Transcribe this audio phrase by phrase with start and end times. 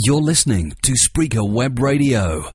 [0.00, 0.94] You're listening to
[1.42, 2.52] Web Radio.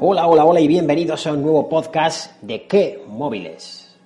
[0.00, 3.96] Hola, hola, hola y bienvenidos a un nuevo podcast de ¿Qué móviles?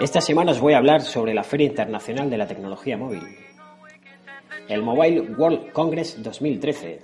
[0.00, 3.36] Esta semana os voy a hablar sobre la Feria Internacional de la Tecnología Móvil,
[4.66, 7.02] el Mobile World Congress 2013.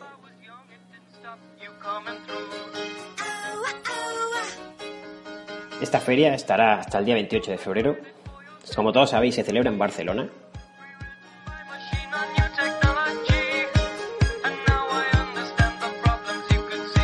[5.80, 7.96] Esta feria estará hasta el día 28 de febrero.
[8.76, 10.28] Como todos sabéis, se celebra en Barcelona.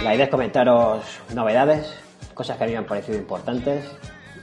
[0.04, 1.02] La idea es comentaros
[1.34, 1.98] novedades,
[2.34, 3.90] cosas que a mí me han parecido importantes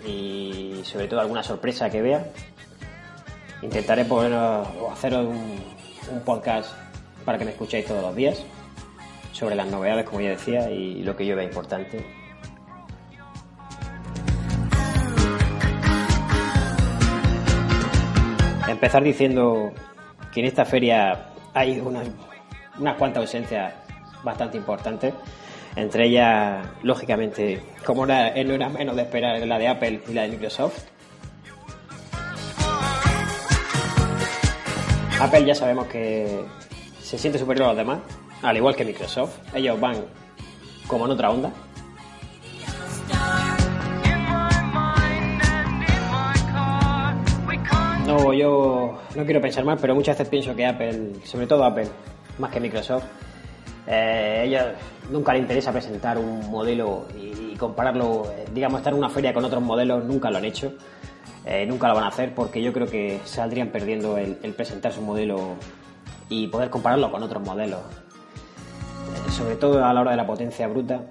[0.05, 2.25] y sobre todo alguna sorpresa que vea.
[3.61, 5.63] Intentaré poneros, o hacer un,
[6.11, 6.71] un podcast
[7.23, 8.43] para que me escuchéis todos los días
[9.31, 12.22] sobre las novedades, como ya decía, y lo que yo vea importante.
[18.83, 19.71] Empezar diciendo
[20.33, 22.05] que en esta feria hay unas,
[22.77, 23.73] unas cuantas ausencias
[24.25, 25.13] bastante importantes.
[25.77, 30.11] Entre ellas, lógicamente, como no era, no era menos de esperar, la de Apple y
[30.11, 30.83] la de Microsoft.
[35.21, 36.43] Apple ya sabemos que
[36.99, 37.99] se siente superior a los demás,
[38.41, 39.37] al igual que Microsoft.
[39.55, 39.95] Ellos van
[40.87, 41.53] como en otra onda.
[48.05, 51.87] No, yo no quiero pensar mal, pero muchas veces pienso que Apple, sobre todo Apple,
[52.37, 53.05] más que Microsoft,
[53.87, 54.63] eh, ellos
[55.09, 59.45] nunca le interesa presentar un modelo y, compararlo, eh, digamos, estar en una feria con
[59.45, 60.73] otros modelos, nunca lo han hecho.
[61.45, 65.01] Eh, nunca lo van a hacer porque yo creo que saldrían perdiendo el, presentar su
[65.01, 65.55] modelo
[66.29, 67.81] y poder compararlo con otros modelos.
[69.29, 71.01] Sobre todo a la hora de la potencia bruta.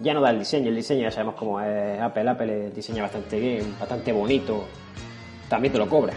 [0.00, 2.28] Ya no da el diseño, el diseño ya sabemos cómo es Apple.
[2.28, 4.64] Apple diseña bastante bien, bastante bonito.
[5.48, 6.14] También te lo cobra.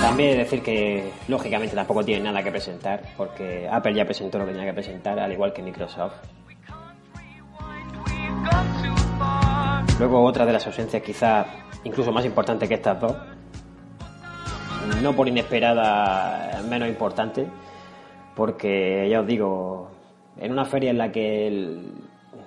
[0.00, 4.52] También decir que lógicamente tampoco tiene nada que presentar porque Apple ya presentó lo que
[4.52, 6.14] tenía que presentar, al igual que Microsoft.
[9.98, 11.46] Luego otra de las ausencias quizá
[11.84, 13.16] incluso más importante que estas dos,
[15.02, 17.46] no por inesperada menos importante,
[18.34, 19.90] porque ya os digo,
[20.38, 21.92] en una feria en la que el,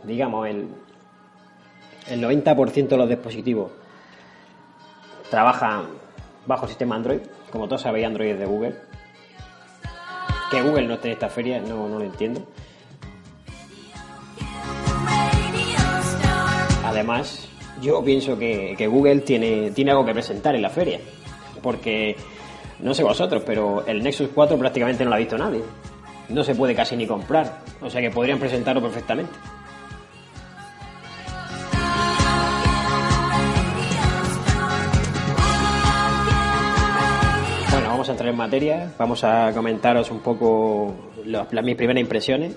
[0.03, 0.67] digamos el,
[2.09, 3.71] el 90% de los dispositivos
[5.29, 5.85] trabajan
[6.45, 7.19] bajo sistema Android,
[7.51, 8.75] como todos sabéis Android es de Google,
[10.51, 12.45] que Google no esté en esta feria no, no lo entiendo.
[16.83, 17.49] Además,
[17.81, 20.99] yo pienso que, que, Google tiene, tiene algo que presentar en la feria.
[21.61, 22.15] Porque,
[22.79, 25.61] no sé vosotros, pero el Nexus 4 prácticamente no lo ha visto nadie.
[26.29, 27.59] No se puede casi ni comprar.
[27.81, 29.33] O sea que podrían presentarlo perfectamente.
[38.05, 38.93] Vamos a entrar en materia.
[38.99, 40.93] Vamos a comentaros un poco
[41.25, 42.55] las, mis primeras impresiones.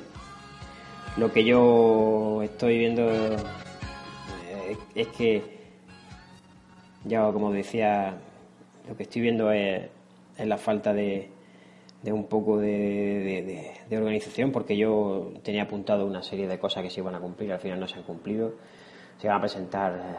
[1.16, 3.09] Lo que yo estoy viendo
[4.94, 5.42] es que,
[7.04, 8.19] ya como decía,
[8.86, 9.88] lo que estoy viendo es,
[10.38, 11.31] la falta de,
[12.03, 16.91] de, un poco de, de, organización, porque yo tenía apuntado una serie de cosas que
[16.91, 18.53] se iban a cumplir, al final no se han cumplido.
[19.16, 20.19] Se iban a presentar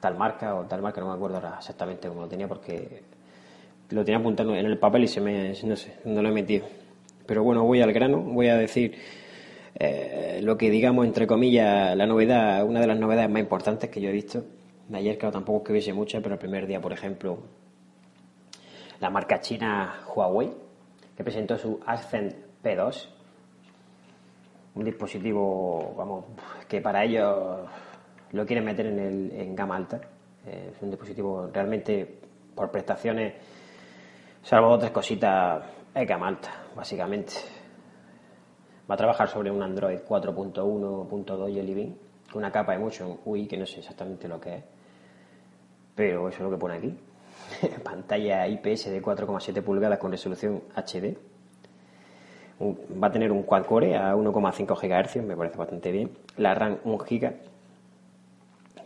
[0.00, 3.15] tal marca o tal marca, no me acuerdo exactamente cómo lo tenía, porque
[3.90, 6.66] lo tenía apuntado en el papel y se me, no sé, no lo he metido.
[7.26, 8.96] Pero bueno, voy al grano, voy a decir
[9.74, 14.00] eh, lo que digamos, entre comillas, la novedad, una de las novedades más importantes que
[14.00, 14.44] yo he visto.
[14.88, 17.38] De ayer, claro, tampoco es que hubiese muchas, pero el primer día, por ejemplo,
[19.00, 20.50] la marca china Huawei,
[21.16, 23.08] que presentó su Accent P2,
[24.76, 26.24] un dispositivo, vamos,
[26.68, 27.68] que para ellos
[28.32, 30.00] lo quieren meter en, el, en gama alta.
[30.46, 32.20] Eh, es un dispositivo realmente
[32.54, 33.34] por prestaciones,
[34.46, 35.60] salvo otras cositas,
[35.92, 37.32] es gama alta, básicamente
[38.88, 41.96] va a trabajar sobre un Android 4.1.2 Jelly Bean,
[42.30, 44.64] con una capa de Motion UI que no sé exactamente lo que es,
[45.96, 46.96] pero eso es lo que pone aquí.
[47.82, 51.18] Pantalla IPS de 4,7 pulgadas con resolución HD.
[53.02, 56.12] va a tener un quad core a 1,5 GHz, me parece bastante bien.
[56.36, 57.32] La RAM 1 GB.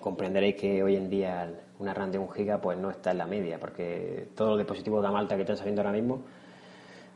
[0.00, 3.26] Comprenderéis que hoy en día una RAM de 1 GB pues no está en la
[3.26, 6.20] media, porque todos los dispositivos de gama alta que están saliendo ahora mismo,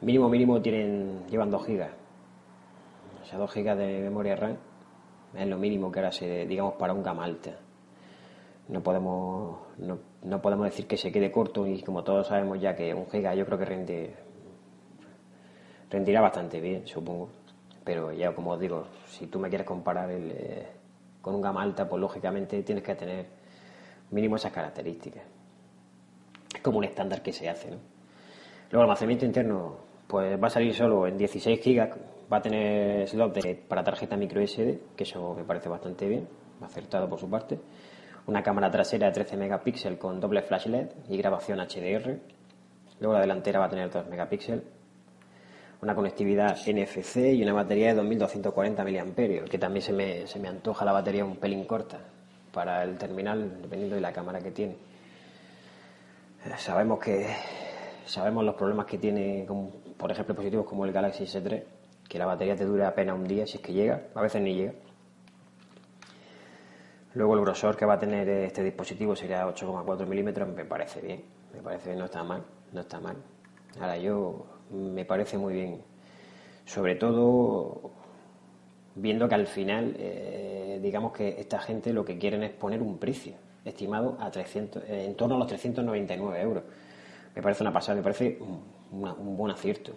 [0.01, 1.87] mínimo mínimo tienen llevan 2 GB.
[3.23, 4.57] O sea, 2 GB de memoria RAM
[5.35, 7.51] es lo mínimo que ahora se, digamos, para un gama alta.
[8.69, 12.75] No podemos, no, no podemos decir que se quede corto y como todos sabemos ya
[12.75, 14.15] que un giga yo creo que rinde
[15.91, 17.29] rendirá bastante bien, supongo.
[17.85, 20.67] Pero ya como os digo, si tú me quieres comparar el, eh,
[21.21, 23.44] con un gama alta, pues lógicamente tienes que tener
[24.15, 25.25] mínimo esas características.
[26.55, 27.79] Es como un estándar que se hace, ¿no?
[28.71, 29.77] Luego el almacenamiento interno,
[30.07, 31.91] pues va a salir solo en 16 gigas,
[32.33, 36.29] va a tener slot para tarjeta micro SD, que eso me parece bastante bien,
[36.63, 37.59] acertado por su parte.
[38.27, 42.19] Una cámara trasera de 13 megapíxeles con doble flash LED y grabación HDR.
[43.01, 44.63] Luego la delantera va a tener 2 megapíxeles
[45.83, 50.49] una conectividad NFC y una batería de 2240 mAh, que también se me, se me
[50.49, 52.01] antoja la batería un pelín corta
[52.55, 54.75] para el terminal, dependiendo de la cámara que tiene.
[56.47, 57.27] Eh, sabemos que
[58.07, 59.47] sabemos los problemas que tiene,
[59.97, 61.65] por ejemplo, dispositivos como el Galaxy S3,
[62.09, 64.55] que la batería te dura apenas un día si es que llega, a veces ni
[64.55, 64.73] llega.
[67.15, 71.25] Luego el grosor que va a tener este dispositivo sería 8,4 milímetros, me parece bien,
[71.53, 72.43] me parece bien, no está mal,
[72.73, 73.17] no está mal.
[73.81, 75.83] Ahora yo me parece muy bien.
[76.65, 77.93] Sobre todo
[78.95, 82.99] viendo que al final, eh, digamos que esta gente lo que quieren es poner un
[82.99, 86.65] precio estimado a 300, eh, en torno a los 399 euros.
[87.35, 88.39] Me parece una pasada, me parece
[88.91, 89.93] un, buen acierto.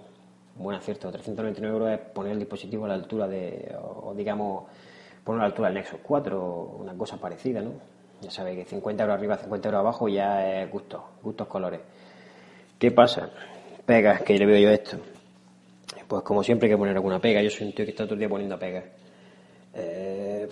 [0.58, 1.12] Un buen acierto.
[1.12, 4.66] 399 euros es poner el dispositivo a la altura de, o, digamos,
[5.24, 7.72] poner a la altura del Nexus 4, una cosa parecida, ¿no?
[8.22, 11.82] Ya sabéis que 50 euros arriba, 50 euros abajo ya es gustos, gustos colores.
[12.80, 13.30] ¿Qué pasa?
[13.88, 14.98] pegas que le veo yo esto.
[16.08, 17.42] Pues como siempre hay que poner alguna pega.
[17.42, 18.86] Yo soy un tío que está todo el día poniendo pegas.
[19.74, 20.48] Eh,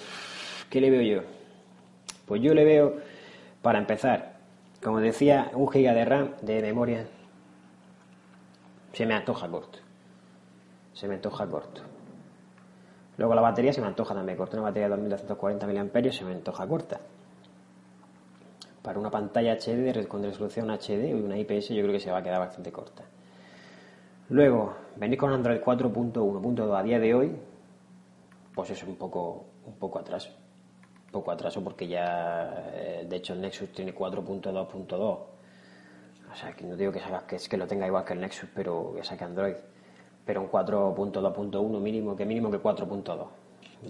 [0.69, 1.21] ¿Qué le veo yo?
[2.25, 2.97] Pues yo le veo,
[3.61, 4.37] para empezar,
[4.81, 7.07] como decía, un giga de RAM de memoria
[8.95, 9.79] se me antoja corto.
[10.93, 11.81] Se me antoja corto.
[13.17, 14.55] Luego la batería se me antoja también corta.
[14.55, 16.99] Una batería de 2240 mAh se me antoja corta.
[18.81, 22.19] Para una pantalla HD con resolución HD y una IPS yo creo que se va
[22.19, 23.03] a quedar bastante corta.
[24.29, 27.35] Luego, venir con Android 4.1.2 a día de hoy,
[28.55, 30.31] pues es un poco, un poco atraso.
[31.05, 34.99] Un poco atraso porque ya, eh, de hecho, el Nexus tiene 4.2.2.
[34.99, 35.27] O
[36.35, 38.93] sea, que no digo que, que, es que lo tenga igual que el Nexus, pero
[38.95, 39.53] que saque Android.
[40.25, 43.27] Pero un 4.2.1 mínimo, que mínimo que 4.2.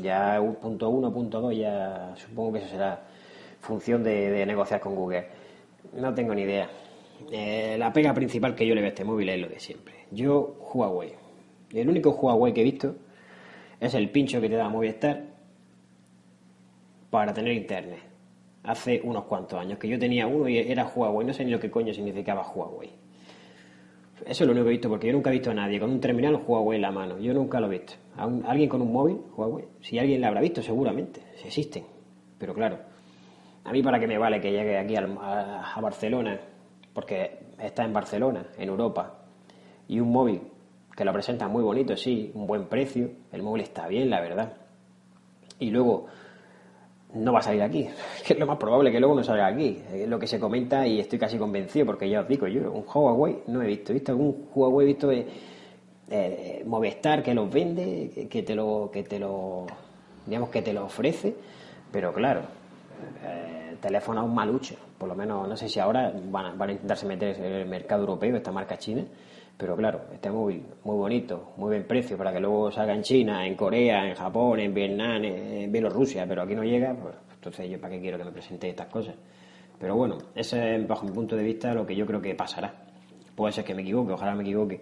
[0.02, 3.00] Ya un punto 1.2 ya supongo que eso será
[3.62, 5.30] función de negociar con Google.
[5.94, 6.70] No tengo ni idea.
[7.32, 10.06] Eh, la pega principal que yo le veo a este móvil es lo de siempre.
[10.12, 11.14] Yo, Huawei.
[11.74, 12.96] El único Huawei que he visto
[13.80, 15.24] es el pincho que te da Movistar
[17.10, 18.00] para tener internet.
[18.64, 21.26] Hace unos cuantos años que yo tenía uno y era Huawei.
[21.26, 22.90] No sé ni lo que coño significaba Huawei.
[24.26, 25.90] Eso es lo único que he visto, porque yo nunca he visto a nadie con
[25.92, 27.20] un terminal Huawei en la mano.
[27.20, 27.94] Yo nunca lo he visto.
[28.18, 29.66] ¿Alguien con un móvil Huawei?
[29.82, 31.22] Si alguien lo habrá visto, seguramente.
[31.36, 31.84] Si existen.
[32.38, 32.80] Pero claro,
[33.64, 36.40] a mí para qué me vale que llegue aquí a Barcelona
[36.96, 39.20] porque está en Barcelona, en Europa,
[39.88, 40.42] y un móvil
[40.96, 44.54] que lo presenta muy bonito, sí, un buen precio, el móvil está bien, la verdad.
[45.60, 46.06] Y luego
[47.14, 47.88] no va a salir aquí,
[48.28, 49.78] es lo más probable que luego no salga aquí.
[49.94, 52.86] Es lo que se comenta y estoy casi convencido, porque ya os digo, yo un
[52.88, 58.28] Huawei no he visto, he visto algún Huawei, he visto eh, Movistar que los vende,
[58.30, 59.68] que te lo, que te lo,
[60.26, 61.36] digamos que te lo ofrece,
[61.92, 62.42] pero claro,
[63.24, 67.38] eh, teléfono un malucho, por lo menos no sé si ahora van a, intentarse meter
[67.38, 69.04] en el mercado europeo, esta marca china,
[69.58, 73.46] pero claro, este móvil muy bonito, muy buen precio para que luego salga en China,
[73.46, 77.80] en Corea, en Japón, en Vietnam, en Bielorrusia, pero aquí no llega, pues entonces yo
[77.80, 79.16] para qué quiero que me presente estas cosas.
[79.80, 82.74] Pero bueno, ese es bajo mi punto de vista lo que yo creo que pasará.
[83.36, 84.80] Puede ser que me equivoque, ojalá me equivoque,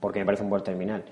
[0.00, 1.04] porque me parece un buen terminal.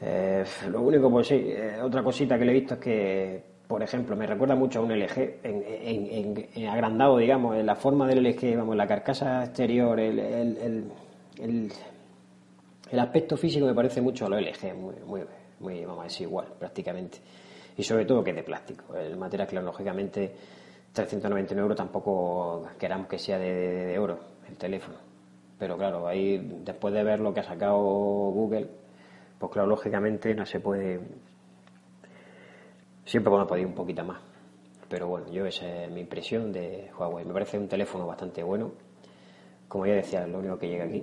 [0.00, 3.82] Eh, lo único, pues sí, eh, otra cosita que le he visto es que por
[3.82, 8.56] ejemplo, me recuerda mucho a un LG en, agrandado, digamos, en la forma del LG,
[8.56, 10.90] vamos, la carcasa exterior, el, el,
[12.90, 15.22] el, aspecto físico me parece mucho a lo LG, muy,
[15.60, 17.18] muy, vamos a igual, prácticamente.
[17.76, 18.96] Y sobre todo que es de plástico.
[18.96, 20.34] El material, claro, lógicamente,
[20.94, 24.96] 399 euros tampoco queramos que sea de, de oro el teléfono.
[25.58, 28.66] Pero claro, ahí, después de ver lo que ha sacado Google,
[29.38, 31.00] pues claro, lógicamente no se puede
[33.08, 34.20] Siempre podemos pedir un poquito más.
[34.86, 37.24] Pero bueno, yo esa es mi impresión de Huawei.
[37.24, 38.72] Me parece un teléfono bastante bueno.
[39.66, 41.02] Como ya decía, lo único que llega aquí.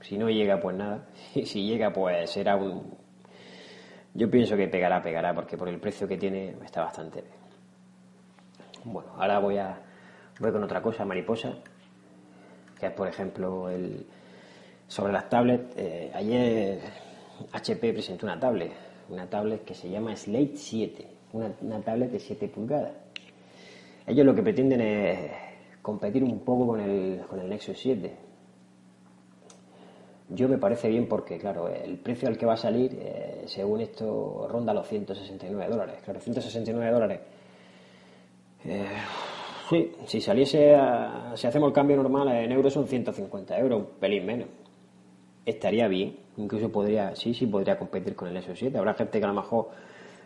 [0.00, 1.06] Si no llega, pues nada.
[1.36, 2.92] Y si llega, pues será un...
[4.14, 7.34] Yo pienso que pegará, pegará, porque por el precio que tiene está bastante bien.
[8.82, 9.78] Bueno, ahora voy a
[10.40, 11.54] voy con otra cosa, mariposa,
[12.80, 14.06] que es por ejemplo el
[14.88, 15.72] sobre las tablets.
[15.76, 16.80] Eh, ayer
[17.52, 18.72] HP presentó una tablet,
[19.10, 22.92] una tablet que se llama Slate 7, una, una tablet de 7 pulgadas.
[24.06, 25.30] Ellos lo que pretenden es
[25.82, 28.12] competir un poco con el, con el Nexus 7.
[30.30, 33.80] Yo me parece bien porque, claro, el precio al que va a salir, eh, según
[33.82, 35.96] esto, ronda los 169 dólares.
[36.02, 37.20] Claro, 169 dólares.
[38.64, 38.86] Eh,
[39.68, 43.86] sí, si saliese, a- si hacemos el cambio normal en euros son 150 euros, un
[44.00, 44.48] pelín menos.
[45.44, 48.76] Estaría bien, incluso podría, sí, sí podría competir con el Nexus 7.
[48.76, 49.68] Habrá gente que a lo mejor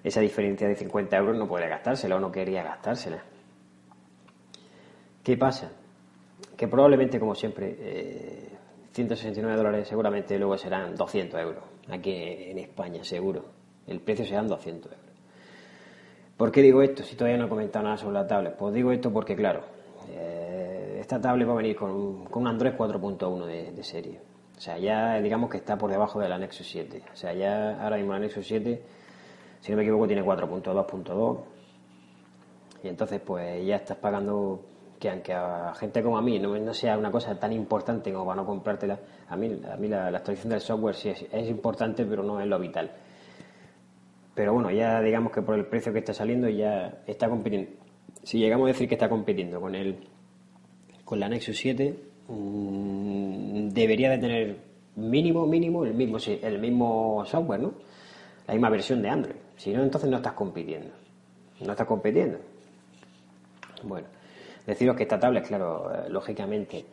[0.02, 3.22] esa diferencia de 50 euros no podría gastársela o no quería gastársela.
[5.22, 5.70] ¿Qué pasa?
[6.56, 8.48] Que probablemente, como siempre, eh,
[8.92, 11.64] 169 dólares seguramente luego serán 200 euros.
[11.88, 13.44] Aquí en España, seguro.
[13.86, 15.08] El precio serán 200 euros.
[16.36, 18.56] ¿Por qué digo esto si todavía no he comentado nada sobre la tablet?
[18.56, 19.62] Pues digo esto porque, claro,
[20.08, 24.20] eh, esta tablet va a venir con, con un Android 4.1 de, de serie.
[24.58, 27.00] O sea, ya digamos que está por debajo de la Nexus 7.
[27.12, 28.82] O sea, ya ahora mismo la Nexus 7,
[29.60, 31.38] si no me equivoco, tiene 4.2.2.
[32.82, 34.60] Y entonces, pues ya estás pagando
[34.98, 38.26] que aunque a gente como a mí no, no sea una cosa tan importante como
[38.26, 38.98] para no comprártela,
[39.28, 42.40] a mí, a mí la, la actualización del software sí es, es importante, pero no
[42.40, 42.90] es lo vital.
[44.34, 47.70] Pero bueno, ya digamos que por el precio que está saliendo ya está compitiendo.
[48.24, 49.98] Si llegamos a decir que está compitiendo con el
[51.04, 54.56] con la Nexus 7, mm, debería de tener
[54.96, 57.72] mínimo, mínimo el mismo, el mismo software, ¿no?
[58.46, 59.36] La misma versión de Android.
[59.56, 60.90] Si no, entonces no estás compitiendo.
[61.60, 62.38] No estás compitiendo.
[63.82, 64.06] Bueno,
[64.66, 66.84] deciros que esta tablet, claro, eh, lógicamente,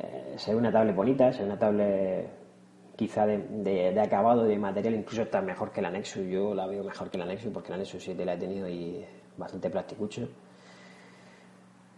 [0.00, 2.28] eh, una tablet bonita, será una tablet
[2.96, 6.26] quizá de, de- de acabado, de material, incluso está mejor que la Nexus.
[6.26, 9.04] Yo la veo mejor que la Nexus porque la Nexus 7 la he tenido y
[9.36, 10.26] bastante plasticucho.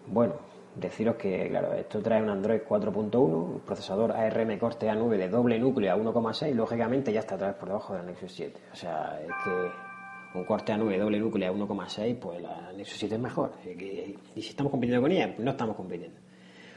[0.07, 0.35] Bueno,
[0.75, 5.59] deciros que, claro, esto trae un Android 4.1, un procesador ARM Corte A9 de doble
[5.59, 8.61] núcleo a 1,6, lógicamente ya está otra vez por debajo de la Nexus 7.
[8.73, 13.15] O sea, es que un Corte A9 doble núcleo a 1,6, pues la Nexus 7
[13.15, 13.53] es mejor.
[13.65, 16.19] Y, si estamos compitiendo con ella, no estamos compitiendo.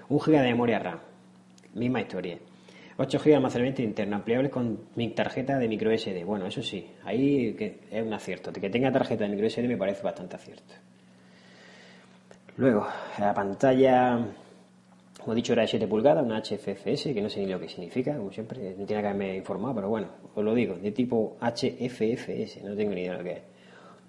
[0.09, 0.99] Un GB de memoria RAM,
[1.75, 2.37] misma historia.
[2.97, 6.23] 8 GB de almacenamiento interno, ampliables con mi tarjeta de micro SD.
[6.23, 7.55] Bueno, eso sí, ahí
[7.89, 8.51] es un acierto.
[8.51, 10.73] Que tenga tarjeta de micro SD me parece bastante acierto.
[12.61, 12.85] Luego,
[13.17, 14.19] la pantalla,
[15.19, 17.67] como he dicho, era de 7 pulgadas, una HFFS, que no sé ni lo que
[17.67, 21.37] significa, como siempre, no tiene que haberme informado, pero bueno, os lo digo, de tipo
[21.41, 23.41] HFFS, no tengo ni idea de lo que es.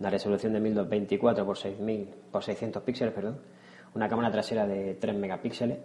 [0.00, 3.40] Una resolución de 1224 por 6000 por 600 píxeles, perdón.
[3.94, 5.78] Una cámara trasera de 3 megapíxeles,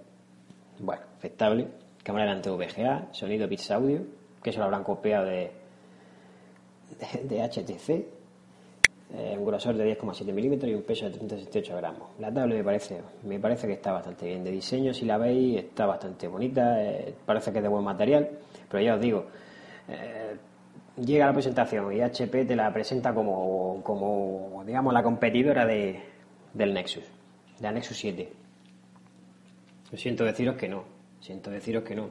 [0.80, 1.68] bueno, aceptable.
[2.04, 4.02] Cámara delante VGA, sonido Bits Audio,
[4.44, 5.52] que eso lo habrán copiado de,
[7.24, 8.17] de HTC.
[9.14, 12.10] Eh, un grosor de 10,7 milímetros y un peso de 368 gramos.
[12.20, 14.44] La tablet me parece, me parece que está bastante bien.
[14.44, 18.30] De diseño, si la veis, está bastante bonita, eh, parece que es de buen material,
[18.70, 19.26] pero ya os digo,
[19.88, 20.36] eh,
[20.98, 26.02] llega la presentación y HP te la presenta como, como digamos, la competidora de,
[26.54, 27.06] del Nexus,
[27.60, 28.30] de la Nexus 7.
[29.90, 30.84] Yo siento deciros que no,
[31.22, 32.10] siento deciros que no.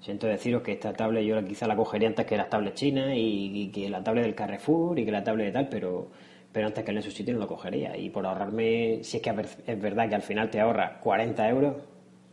[0.00, 3.70] Siento deciros que esta tablet yo quizá la cogería antes que las tablets chinas y,
[3.72, 6.08] que la tablet del Carrefour y que la tablet de tal, pero,
[6.52, 7.96] pero antes que el Nexus 7 no lo cogería.
[7.96, 9.34] Y por ahorrarme, si es que
[9.66, 11.76] es verdad que al final te ahorra 40 euros,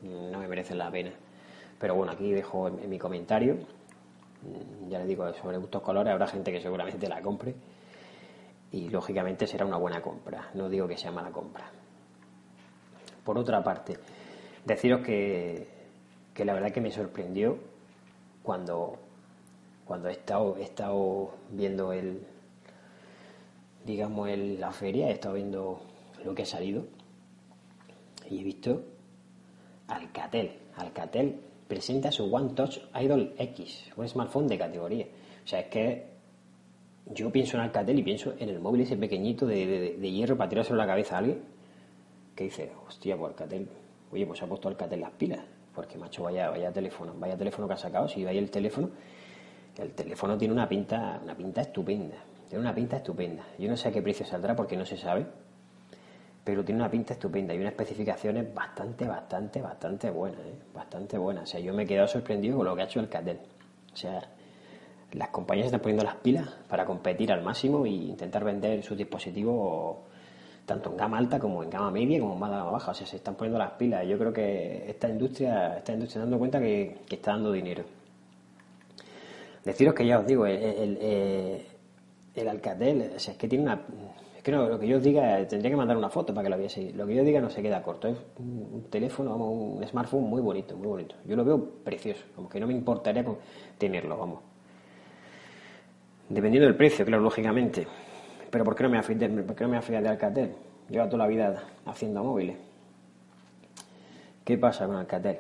[0.04, 1.12] no me merece la pena.
[1.80, 3.58] Pero bueno, aquí dejo en, mi comentario,
[4.90, 7.56] ya les digo, sobre gustos colores, habrá gente que seguramente la compre
[8.72, 10.50] y lógicamente será una buena compra.
[10.54, 11.70] No digo que sea mala compra.
[13.24, 13.98] Por otra parte,
[14.66, 15.68] deciros que,
[16.34, 17.58] que la verdad que me sorprendió
[18.42, 18.98] cuando,
[19.86, 22.26] cuando he, estado, he estado viendo el
[23.86, 25.82] digamos el, la feria, he estado viendo
[26.24, 26.86] lo que ha salido
[28.30, 28.84] y he visto
[29.88, 30.52] Alcatel.
[30.78, 35.06] Alcatel presenta su One Touch Idol X, un smartphone de categoría.
[35.44, 36.06] O sea, es que
[37.14, 40.82] yo pienso en Alcatel y pienso en el móvil ese pequeñito de, hierro para tirárselo
[40.82, 41.42] a la cabeza a alguien
[42.36, 43.68] que dice, hostia, pues Alcatel,
[44.12, 45.42] oye, pues ha puesto Alcatel las pilas,
[45.74, 48.90] porque macho, vaya, vaya teléfono, vaya teléfono que ha sacado, si veis el teléfono,
[49.78, 53.44] el teléfono tiene una pinta, una pinta estupenda, tiene una pinta estupenda.
[53.58, 55.26] Yo no sé a qué precio saldrá porque no se sabe,
[56.44, 60.56] pero tiene una pinta estupenda y unas especificaciones bastante, bastante, bastante buenas, ¿eh?
[60.74, 61.44] bastante buenas.
[61.44, 63.40] O sea, yo me he quedado sorprendido con lo que ha hecho Alcatel.
[63.94, 64.22] O sea,
[65.14, 69.98] las compañías están poniendo las pilas para competir al máximo e intentar vender sus dispositivos
[70.66, 72.92] tanto en gama alta como en gama media como en gama baja.
[72.92, 74.06] O sea, se están poniendo las pilas.
[74.08, 77.84] Yo creo que esta industria está industria dando cuenta que, que está dando dinero.
[79.64, 81.62] Deciros que ya os digo, el, el, el,
[82.36, 83.82] el Alcatel, o sea, es que tiene una
[84.44, 86.58] que no, lo que yo os diga, tendría que mandar una foto para que lo
[86.58, 86.94] vieseis.
[86.94, 88.10] Lo que yo diga no se queda corto.
[88.10, 91.16] Es un, teléfono, vamos, un smartphone muy bonito, muy bonito.
[91.26, 93.24] Yo lo veo precioso, como que no me importaría
[93.78, 94.40] tenerlo, vamos.
[96.28, 97.88] Dependiendo del precio, claro, lógicamente.
[98.54, 100.52] Pero ¿por qué no me de, por qué me de Alcatel?
[100.88, 102.56] Lleva toda la vida haciendo móviles.
[104.46, 105.40] ¿Qué pasa con Alcatel?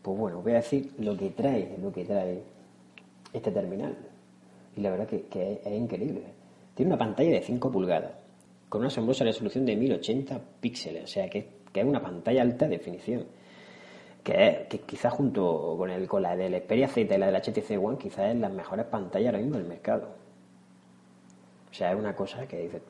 [0.00, 2.40] Pues bueno, voy a decir lo que trae, lo que trae
[3.32, 3.96] este terminal.
[4.76, 6.22] Y la verdad que, que es increíble.
[6.76, 8.12] Tiene una pantalla de 5 pulgadas
[8.68, 13.24] con una asombrosa resolución de 1080 píxeles, o sea que, es una pantalla alta definición.
[14.22, 17.84] Que, que quizás junto con, el, con la del Xperia Z y la del HTC
[17.84, 20.25] One, quizás es las mejores pantallas ahora mismo del mercado.
[21.70, 22.82] O sea, es una cosa que dices,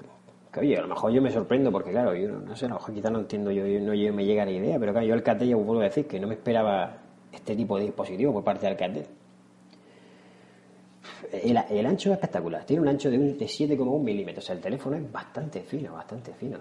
[0.52, 2.76] que oye, a lo mejor yo me sorprendo porque, claro, yo no, sé, a lo
[2.76, 5.48] mejor quizás no entiendo, yo, no yo me llega la idea, pero claro, yo Alcatel
[5.48, 6.98] ya vuelvo a decir que no me esperaba
[7.32, 9.06] este tipo de dispositivo por parte de Alcatel.
[11.32, 14.96] El, ancho es espectacular, tiene un ancho de, de 7,1 milímetros, o sea, el teléfono
[14.96, 16.58] es bastante fino, bastante fino.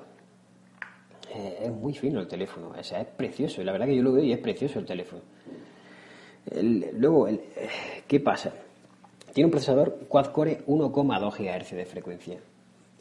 [1.33, 4.13] Eh, es muy fino el teléfono, o sea, es precioso, la verdad que yo lo
[4.13, 5.21] veo y es precioso el teléfono.
[6.93, 7.27] luego,
[8.07, 8.53] ¿qué pasa?
[9.35, 12.39] Tiene un procesador quad-core 1,2 GHz de frecuencia.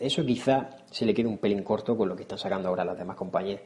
[0.01, 2.99] Eso quizá se le quede un pelín corto con lo que están sacando ahora las
[2.99, 3.61] demás compañías.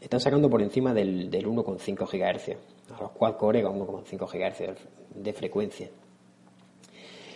[0.00, 2.56] Están sacando por encima del, del 1,5 GHz,
[2.96, 4.78] a los quad-core con 1,5 GHz
[5.16, 5.88] de frecuencia.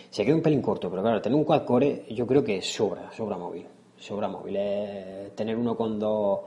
[0.09, 3.11] Se queda un pelín corto, pero claro, tener un quad core yo creo que sobra,
[3.11, 3.65] sobra móvil.
[3.97, 4.57] Sobra móvil.
[5.35, 6.39] tener uno con dos,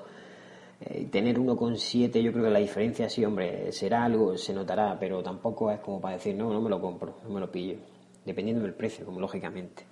[0.86, 4.52] eh, tener uno con siete, yo creo que la diferencia sí, hombre, será algo, se
[4.52, 7.50] notará, pero tampoco es como para decir, no, no me lo compro, no me lo
[7.50, 7.76] pillo.
[8.24, 9.84] Dependiendo del precio, como lógicamente.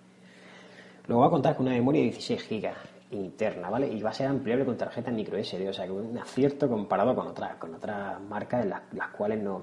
[1.06, 2.72] Luego va a contar con una memoria de 16 GB
[3.10, 3.88] interna, ¿vale?
[3.88, 7.14] Y va a ser ampliable con tarjeta micro SD, o sea que un acierto comparado
[7.14, 9.62] con otras, con otras marcas en las cuales no,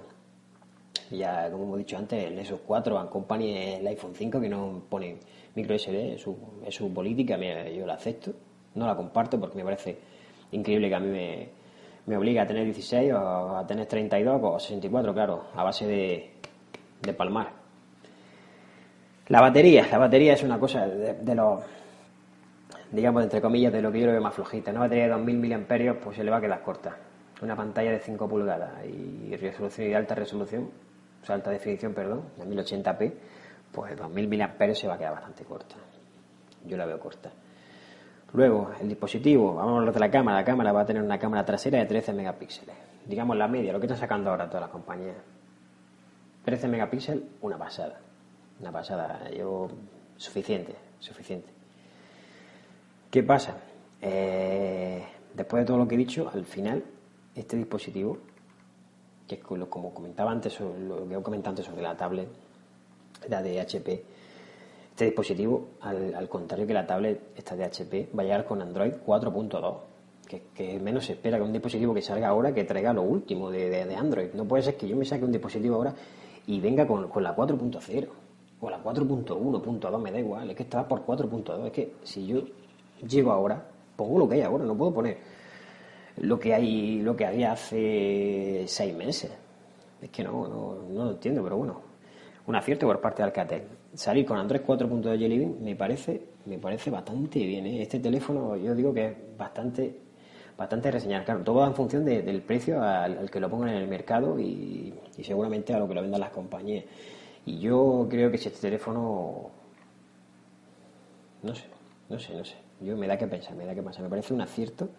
[1.12, 4.84] ya, como hemos dicho antes, en esos cuatro van Company el iPhone 5 que no
[4.90, 5.18] pone
[5.56, 7.38] micro SD, es su, es su política,
[7.70, 8.34] yo la acepto,
[8.76, 9.98] no la comparto porque me parece
[10.52, 11.50] increíble que a mí me,
[12.06, 16.32] me obliga a tener 16 o a tener 32 o 64, claro, a base de,
[17.02, 17.52] de palmar.
[19.28, 21.64] La batería, la batería es una cosa de, los,
[22.92, 24.72] digamos, entre comillas, de lo que yo lo veo más flojita.
[24.72, 26.98] Una batería de 2000 mAh, pues se le va a quedar corta.
[27.44, 30.72] Una pantalla de 5 pulgadas y resolución y de alta resolución,
[31.22, 33.14] o sea, alta definición, perdón, de 1080p,
[33.72, 35.76] pues 2000 mAh se va a quedar bastante corta.
[36.66, 37.32] Yo la veo corta.
[38.34, 40.38] Luego, el dispositivo, vamos a hablar de la cámara.
[40.38, 42.76] La cámara va a tener una cámara trasera de 13 megapíxeles.
[43.06, 45.16] Digamos la media, lo que están sacando ahora todas las compañías.
[46.46, 48.00] 13 megapíxeles, una pasada.
[48.60, 49.30] Una pasada.
[49.32, 49.68] Yo,
[50.16, 51.50] suficiente, suficiente.
[53.10, 53.58] ¿Qué pasa?
[54.02, 56.84] Eh, después de todo lo que he dicho, al final,
[57.36, 58.20] este dispositivo
[59.30, 62.28] que es como comentaba antes, lo que he comentado antes sobre la tablet,
[63.30, 64.04] la de HP,
[65.00, 68.92] este dispositivo, al, contrario que la tablet esta de HP, va a llegar con Android
[69.08, 69.78] 4.2,
[70.54, 73.96] que, menos se espera que un dispositivo que salga ahora que traiga lo último de,
[73.96, 74.34] Android.
[74.34, 75.96] No puede ser que yo me saque un dispositivo ahora
[76.48, 78.08] y venga con, la 4.0
[78.60, 82.42] o la 4.1.2, me da igual, es que está por 4.2, es que si yo
[83.08, 83.64] llego ahora,
[83.96, 85.18] pongo lo que hay ahora, no puedo poner
[86.18, 89.32] lo que hay lo que había hace seis meses.
[90.02, 91.80] Es que no, no, no lo entiendo, pero bueno,
[92.48, 93.79] un acierto por parte de Alcatel.
[93.94, 97.66] Salir con Android 4.2 Jelly Bean me parece, me parece bastante bien.
[97.66, 97.82] ¿eh?
[97.82, 100.10] Este teléfono yo digo que es bastante
[100.60, 101.24] bastante reseñar.
[101.24, 104.94] Claro, todo va en función del precio al, que lo pongan en el mercado y,
[105.24, 106.84] seguramente a lo que lo vendan las compañías.
[107.46, 109.50] Y yo creo que si este teléfono,
[111.42, 111.64] no sé,
[112.10, 112.56] no sé, no sé.
[112.82, 114.04] Yo me da que pensar, me da que pensar.
[114.04, 114.90] Me parece un acierto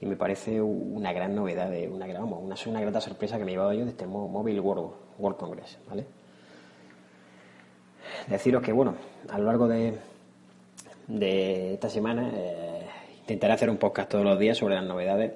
[0.00, 3.54] y me parece una gran novedad, una, gran, una, una grata sorpresa que me he
[3.54, 6.06] llevado yo de este Mobile World, World Congress, ¿vale?
[8.28, 8.94] Deciros que, bueno,
[9.28, 9.98] a lo largo de,
[11.72, 12.86] esta semana eh,
[13.20, 15.32] intentaré hacer un podcast todos los días sobre las novedades.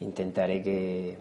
[0.00, 1.16] Intentaré que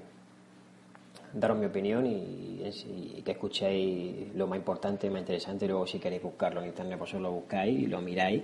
[1.34, 5.67] daros mi opinión y, que escuchéis lo más importante, más interesante.
[5.67, 8.43] Luego, si queréis buscarlo en internet, pues os lo buscáis y lo miráis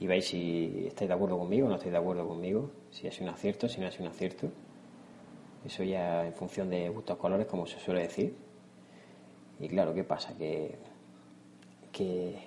[0.00, 3.20] y veis si estáis de acuerdo conmigo o no estáis de acuerdo conmigo, si es
[3.20, 4.48] un acierto, si no es un acierto.
[5.64, 8.34] Eso ya en función de gustos colores, como se suele decir.
[9.60, 10.36] Y claro, ¿qué pasa?
[10.36, 10.78] Que,
[11.92, 12.38] que,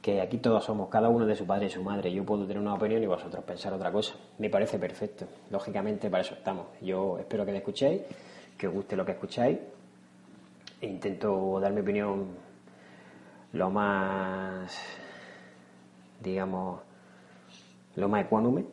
[0.00, 2.12] que aquí todos somos cada uno de su padre y su madre.
[2.12, 4.14] Yo puedo tener una opinión y vosotros pensar otra cosa.
[4.38, 5.26] Me parece perfecto.
[5.50, 6.66] Lógicamente, para eso estamos.
[6.80, 8.02] Yo espero que me escuchéis,
[8.56, 9.58] que os guste lo que escucháis.
[10.80, 12.28] Intento dar mi opinión
[13.52, 14.98] lo más
[16.22, 16.80] digamos,
[17.96, 18.64] lo más ecuánime,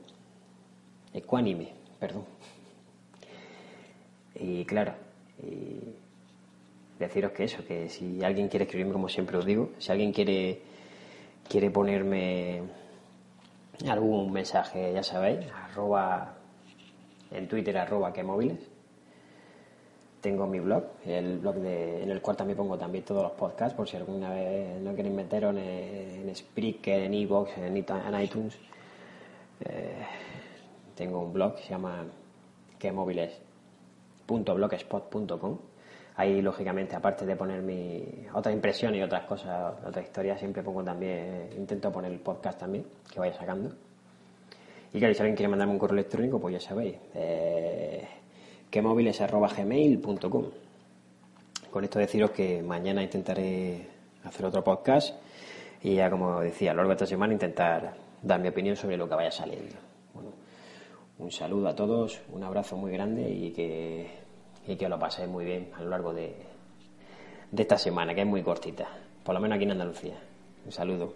[1.13, 2.25] ecuánime, perdón.
[4.35, 4.93] Y claro,
[6.99, 10.61] deciros que eso, que si alguien quiere escribirme, como siempre os digo, si alguien quiere,
[11.47, 12.61] quiere ponerme
[13.87, 16.35] algún mensaje, ya sabéis, arroba,
[17.31, 18.59] en Twitter arroba que móviles.
[20.19, 23.73] Tengo mi blog, el blog de, en el cual también pongo también todos los podcasts,
[23.73, 27.77] por si alguna vez no queréis meteros en, en Spreaker, en Evox, en,
[28.21, 28.59] iTunes.
[29.61, 30.05] Eh,
[30.95, 32.03] tengo un blog que se llama
[32.77, 35.68] quemóviles.blogspot.com
[36.19, 38.03] Ahí, lógicamente, aparte de poner mi
[38.33, 42.83] otra impresión y otras cosas, otras historias, siempre pongo también, intento poner el podcast también,
[43.09, 43.73] que vaya sacando.
[44.93, 48.05] Y claro, si alguien quiere mandarme un correo electrónico, pues ya sabéis, eh,
[48.69, 50.45] quemóviles.gmail.com
[51.71, 53.87] Con esto deciros que mañana intentaré
[54.25, 55.15] hacer otro podcast
[55.81, 58.97] y ya como decía, a lo largo de esta semana intentar dar mi opinión sobre
[58.97, 59.77] lo que vaya saliendo.
[60.13, 60.31] Bueno,
[61.17, 64.27] un saludo a todos, un abrazo muy grande y que
[64.67, 66.35] y que lo paséis muy bien a lo largo de,
[67.51, 68.87] de esta semana, que es muy cortita,
[69.23, 70.15] por lo menos aquí en Andalucía.
[70.65, 71.13] Un saludo.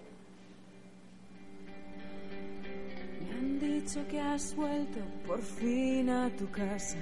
[3.22, 6.98] Me han dicho que has vuelto por fin a tu casa.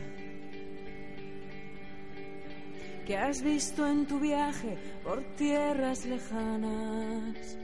[3.06, 7.58] Que has visto en tu viaje por tierras lejanas.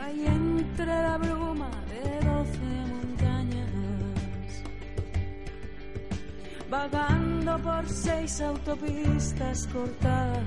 [0.00, 2.97] Hay entre la bruma de doce
[6.70, 10.44] vagando por seis autopistas cortadas,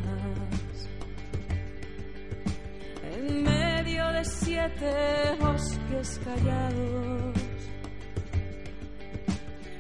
[3.15, 7.37] en medio de siete bosques callados,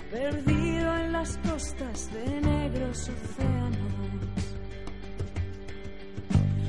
[0.09, 3.91] perdido en las costas de negros océanos.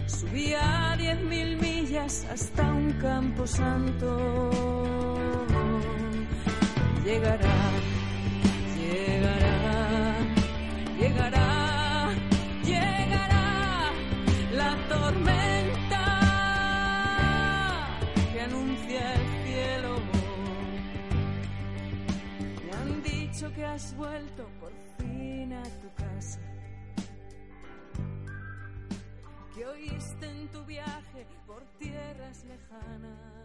[0.07, 4.51] Subía diez mil millas hasta un campo santo.
[7.05, 7.59] Llegará,
[8.77, 9.42] llegará
[23.55, 26.41] que has vuelto por fin a tu casa.
[29.55, 33.42] Que oíste en tu viaje por tierras lejanas